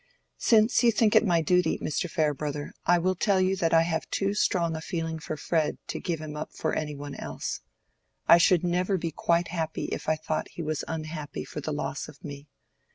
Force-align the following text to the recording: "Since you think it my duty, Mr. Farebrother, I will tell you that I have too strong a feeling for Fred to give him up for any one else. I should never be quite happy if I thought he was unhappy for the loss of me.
"Since 0.39 0.81
you 0.83 0.91
think 0.91 1.15
it 1.15 1.23
my 1.27 1.43
duty, 1.43 1.77
Mr. 1.77 2.09
Farebrother, 2.09 2.73
I 2.87 2.97
will 2.97 3.13
tell 3.13 3.39
you 3.39 3.55
that 3.57 3.71
I 3.71 3.83
have 3.83 4.09
too 4.09 4.33
strong 4.33 4.75
a 4.75 4.81
feeling 4.81 5.19
for 5.19 5.37
Fred 5.37 5.77
to 5.89 5.99
give 5.99 6.19
him 6.19 6.35
up 6.35 6.53
for 6.55 6.73
any 6.73 6.95
one 6.95 7.13
else. 7.13 7.61
I 8.27 8.39
should 8.39 8.63
never 8.63 8.97
be 8.97 9.11
quite 9.11 9.49
happy 9.49 9.85
if 9.91 10.09
I 10.09 10.15
thought 10.15 10.47
he 10.47 10.63
was 10.63 10.83
unhappy 10.87 11.45
for 11.45 11.61
the 11.61 11.71
loss 11.71 12.07
of 12.07 12.23
me. 12.23 12.47